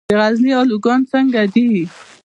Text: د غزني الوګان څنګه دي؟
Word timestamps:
د 0.09 0.11
غزني 0.19 0.51
الوګان 0.59 1.01
څنګه 1.11 1.41
دي؟ 1.53 1.69